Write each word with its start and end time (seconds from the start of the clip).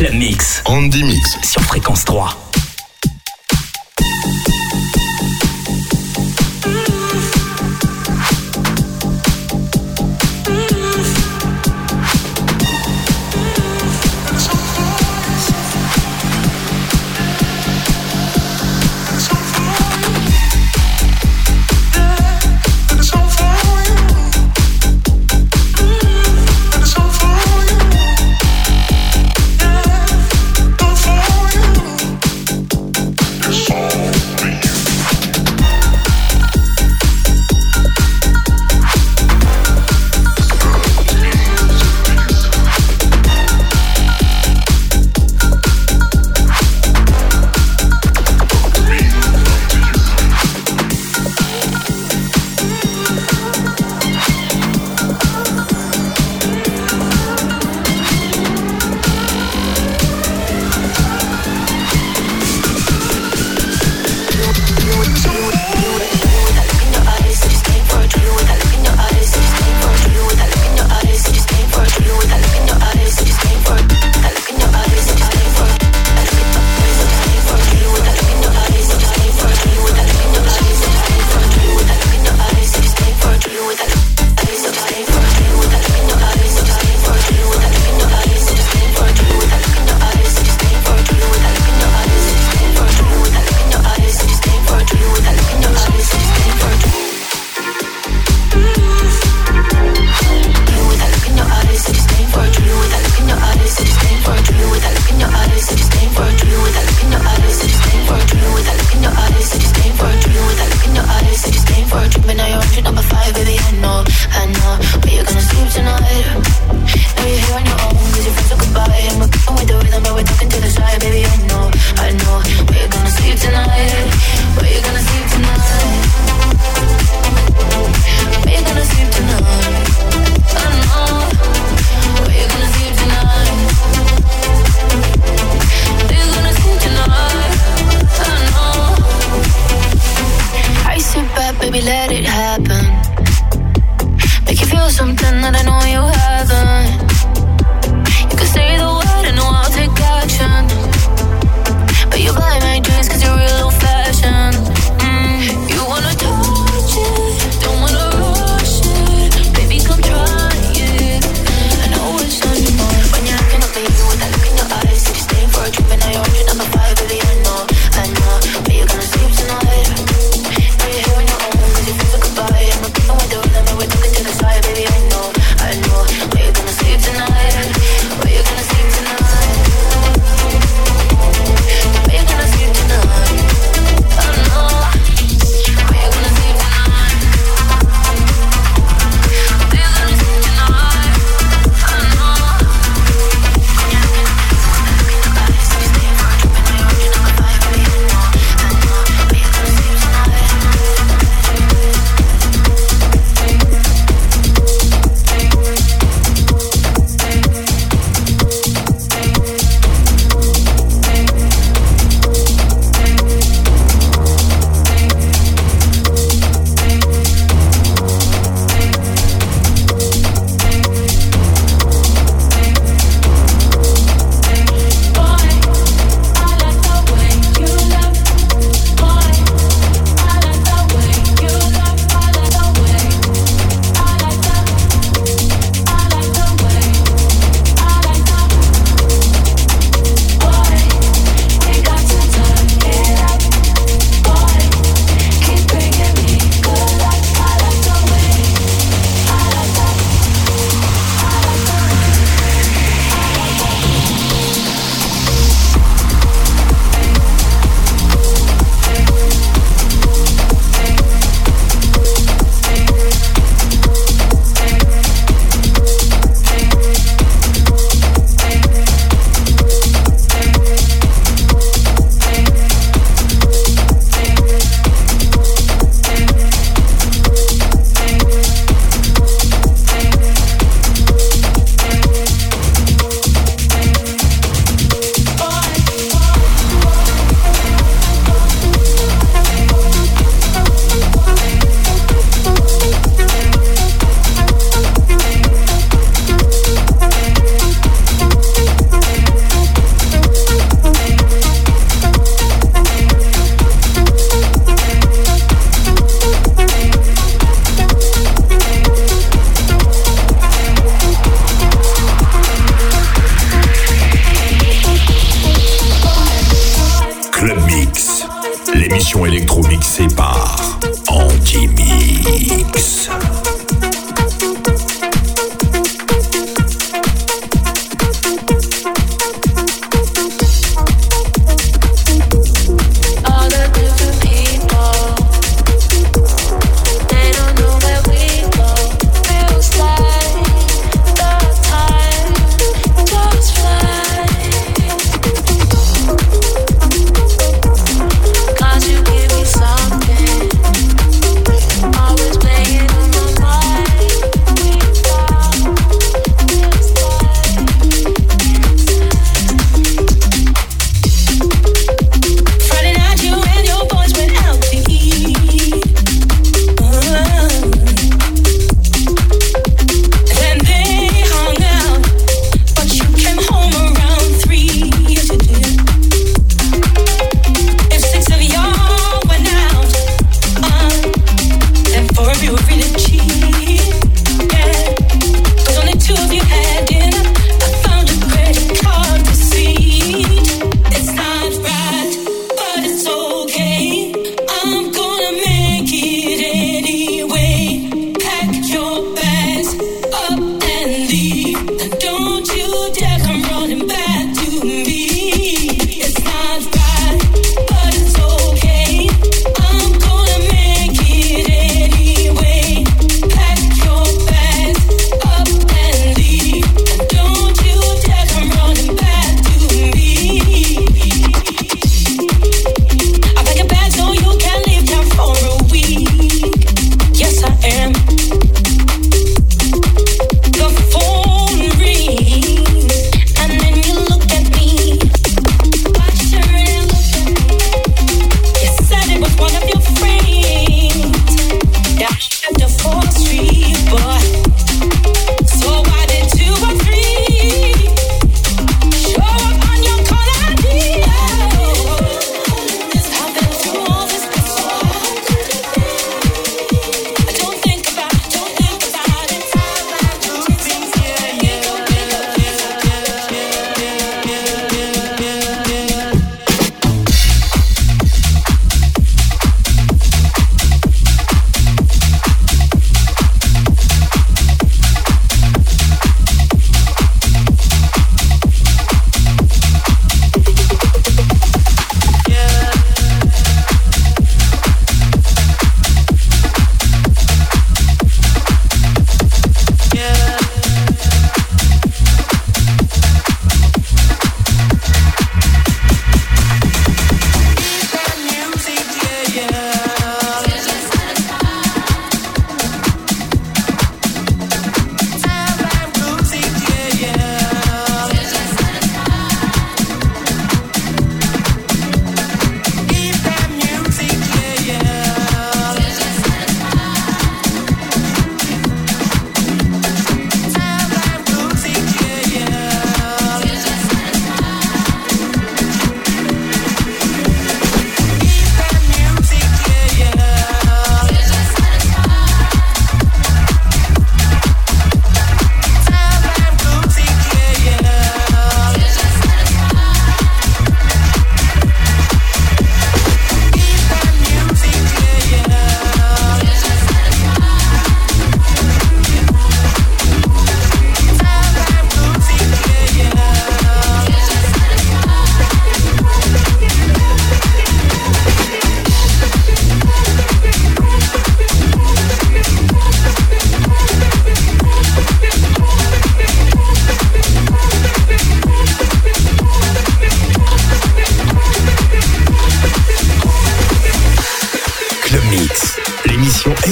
Club 0.00 0.14
Mix. 0.14 0.62
Andy 0.64 1.04
Mix. 1.04 1.36
Sur 1.42 1.60
Fréquence 1.60 2.06
3. 2.06 2.34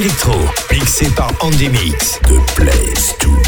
Electro 0.01 0.33
mixé 0.71 1.07
par 1.17 1.33
Andy 1.41 1.69
Mix. 1.69 2.21
The 2.23 2.39
place 2.55 3.17
to 3.19 3.48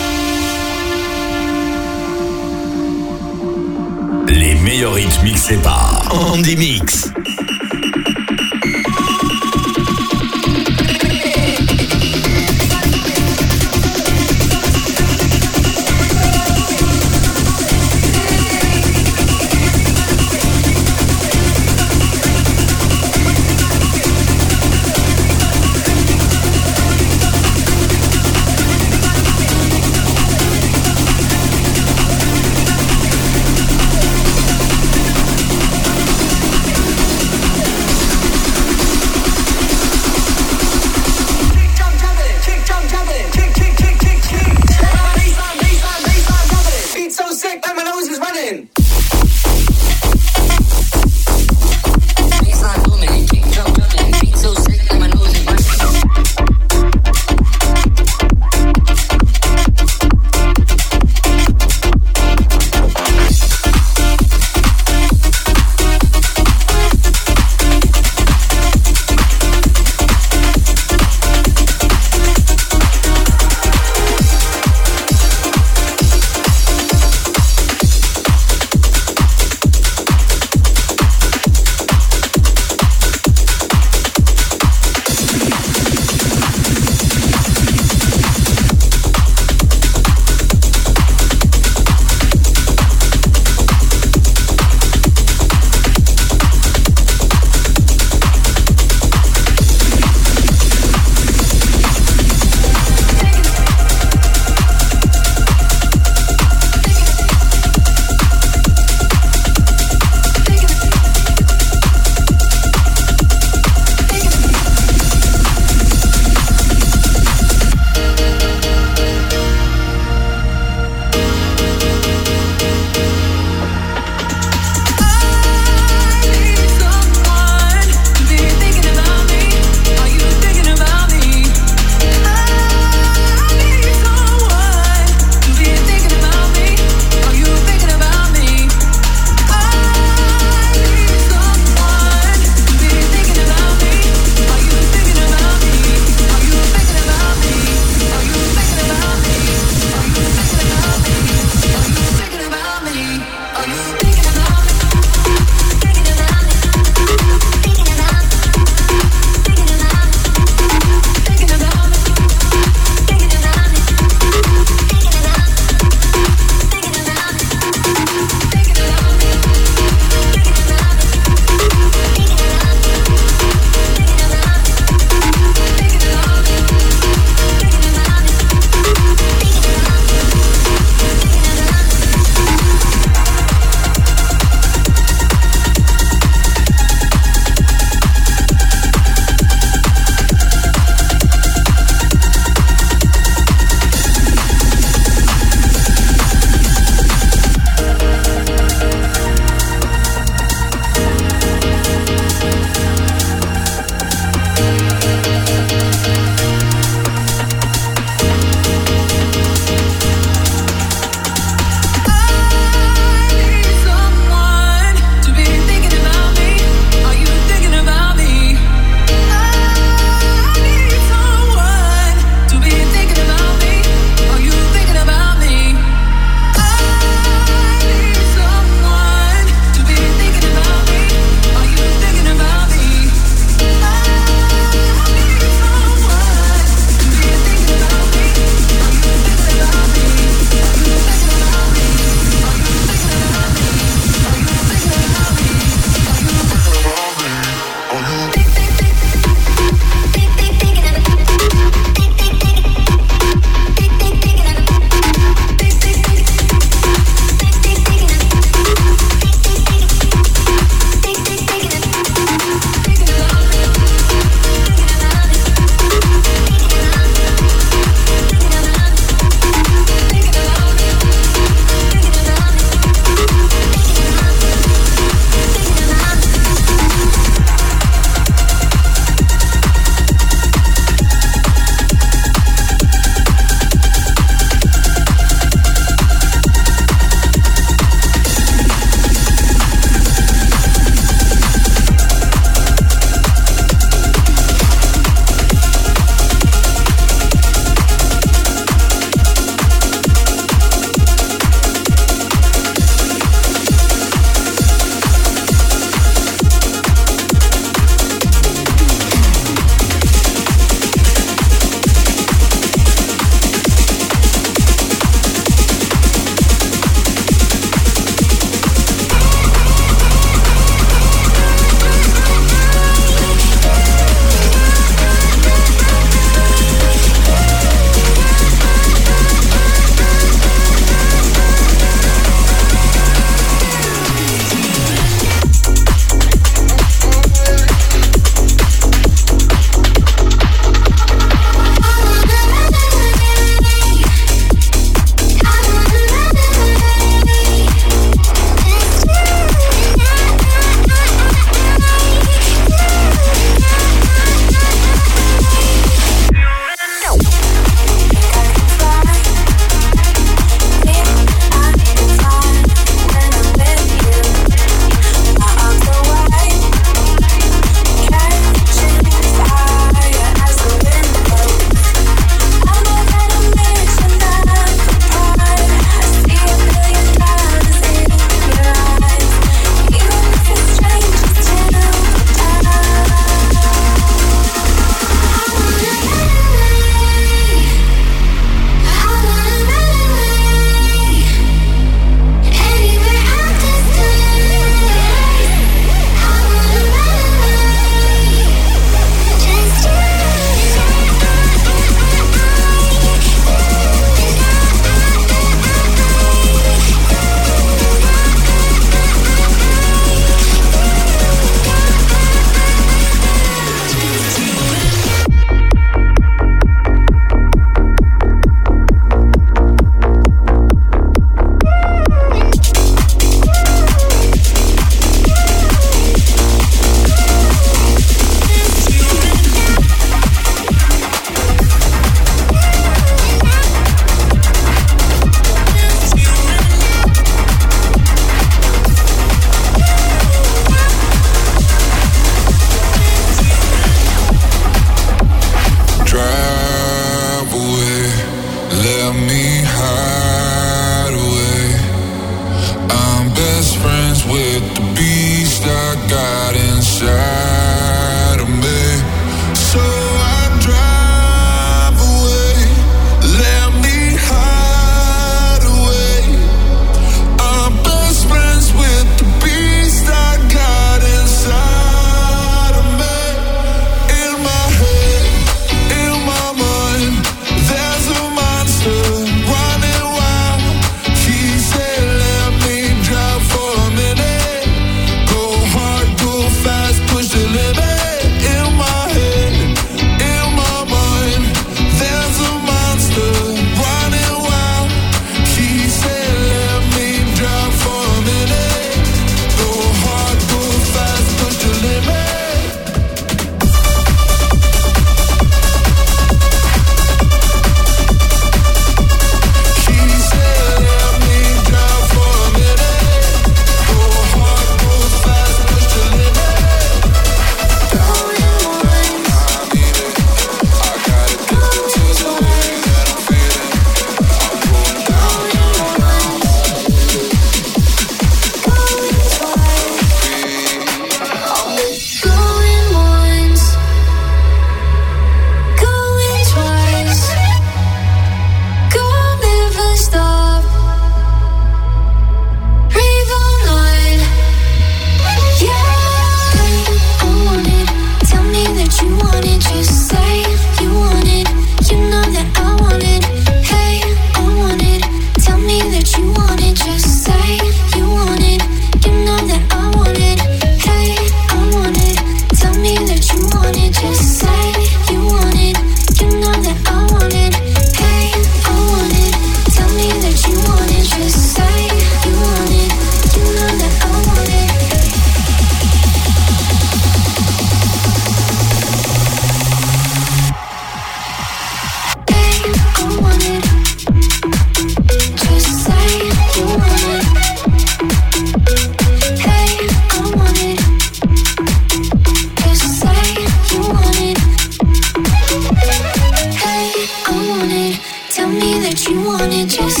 wanted 599.39 599.73
you 599.77 600.00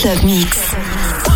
Club 0.00 0.24
Mix. 0.24 1.29